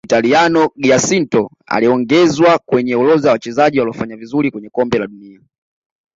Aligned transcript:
muitaliano 0.05 0.71
giacinto 0.77 1.49
aliongezwa 1.65 2.59
kwenye 2.65 2.95
orodha 2.95 3.27
ya 3.29 3.33
wachezaji 3.33 3.79
waliofanya 3.79 4.17
vizuri 4.17 4.51
kwenye 4.51 4.69
Kombe 4.69 4.99
la 4.99 5.07
dunia 5.07 5.41